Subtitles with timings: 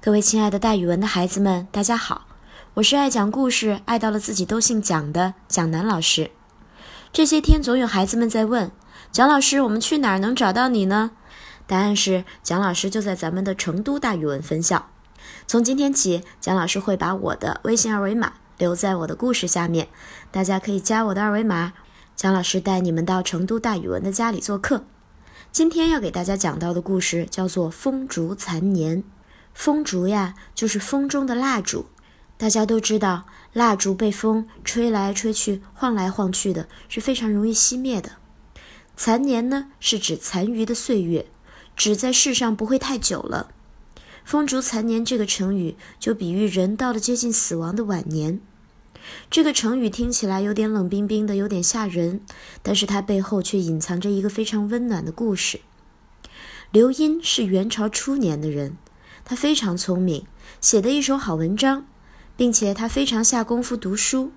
[0.00, 2.28] 各位亲爱的大语文的孩子们，大家好，
[2.74, 6.30] 我是爱讲故事、爱到了自己都姓蒋的蒋楠老师。
[7.12, 8.70] 这些天总有孩子们在问
[9.10, 11.10] 蒋老师：“我们去哪儿能找到你呢？”
[11.66, 14.88] 答案是蒋老师就在咱们的成都大语文分校。
[15.48, 19.88] 从今天起，蒋老师会把我的微信二维码留在我的故事下面，
[20.30, 21.72] 大家可以加我的二维码，
[22.14, 24.84] 蒋老师带你们到成都大语文的家里做客。
[25.50, 29.02] 今天要给大家讲到的故事叫做《风烛残年》。
[29.58, 31.86] 风烛呀，就是风中的蜡烛。
[32.36, 38.12] 大家都知道，蜡烛被风吹来吹去、晃来晃去的，是非常容易熄灭的。
[38.96, 41.26] 残年呢，是指残余的岁月，
[41.74, 43.50] 指在世上不会太久了。
[44.24, 48.40] 风烛残年这个成语，就比喻人到了接近死亡的晚年。
[49.28, 52.20] 这个成语听起来有点冷冰冰的，有点吓人，
[52.62, 55.58] 但是它背后却隐藏着一个非常温暖的故事。
[56.70, 58.76] 刘因是元朝初年的人。
[59.28, 60.24] 他非常聪明，
[60.58, 61.84] 写的一手好文章，
[62.34, 64.32] 并且他非常下功夫读书，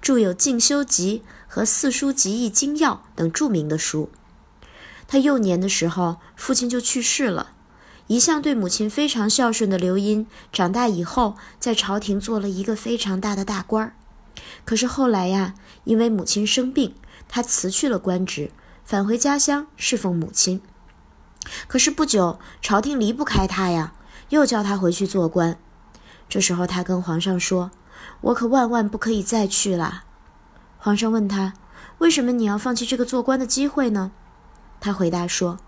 [0.00, 4.10] 著有《进修集》和《四书集义精要》等著名的书。
[5.06, 7.52] 他幼年的时候，父亲就去世了。
[8.08, 13.94] 一向对母亲非常孝顺的刘因，长大以后在朝廷做了一个非常大的大官儿。
[14.64, 16.96] 可是后来呀，因为母亲生病，
[17.28, 18.50] 他辞去了官职，
[18.84, 20.60] 返回家乡侍奉母亲。
[21.68, 23.92] 可是不久，朝廷离不开他呀。
[24.32, 25.58] 又叫他回去做官，
[26.26, 27.70] 这时候他跟皇上说
[28.22, 30.04] ：“我可万万不可以再去了。”
[30.80, 31.52] 皇上问他
[32.00, 34.10] ：“为什么你要放弃这个做官的机会呢？”
[34.80, 35.58] 他回答说：“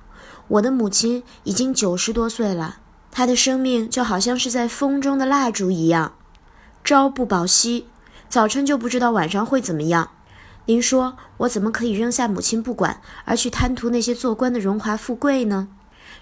[0.49, 2.79] 我的母亲已经九十多岁了，
[3.11, 6.15] 她的生命就好像是在风中的蜡烛一样，
[6.83, 7.87] 朝不保夕，
[8.31, 10.09] 早晨就不知道晚上会怎么样。
[10.65, 15.69] 您说我怎么可以扔下母亲不管，而去贪图那些做官的荣华富贵呢？”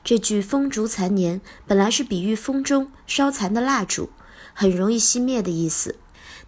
[0.05, 4.11] 这句“风烛残年”本来是比喻风中烧残的蜡烛，
[4.53, 5.97] 很容易熄灭的意思。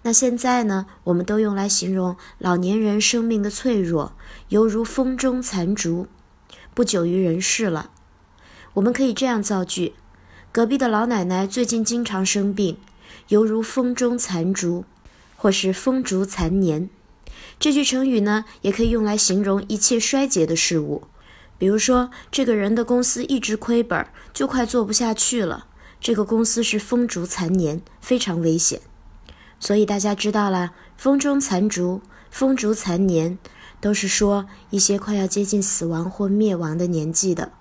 [0.02, 4.12] 那现在呢，我们都用来形容老年人生命的脆弱，
[4.48, 6.08] 犹如风中残烛，
[6.74, 7.90] 不久于人世了。
[8.74, 9.94] 我们可以这样造句：
[10.52, 12.76] 隔壁的老奶奶最近经常生病，
[13.28, 14.84] 犹如风中残烛，
[15.36, 16.90] 或是风烛残年。
[17.58, 21.04] 这句成语呢，也可以用来形容一切衰竭的事物。
[21.56, 25.66] 比如说，这个人的公司一直亏本，就快做不下去了。
[26.00, 28.80] 这个公司是风烛残年，非常危险。
[29.58, 33.38] 所以大家知道了，风中残烛、风烛残年，
[33.80, 37.52] 都是说一些快要接近死亡或灭亡的年纪的。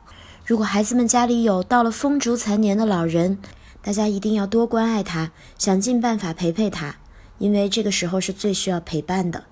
[0.45, 3.37] 如果孩子们家里有到了风烛残年的老人，
[3.81, 6.97] 大家一定要多关爱他，想尽办法陪陪他，
[7.37, 9.45] 因为这个时候是最需要陪伴的。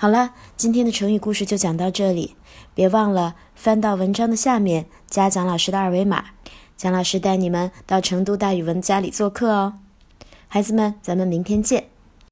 [0.00, 2.36] 好了，今天的成语故事就讲到这里。
[2.72, 6.26] 别忘了翻到文章的下面加蒋老师的二维码，
[6.76, 9.74] 蒋老师带你们到成都大语文家里做客哦。
[10.46, 11.88] 孩子们，咱们明天见。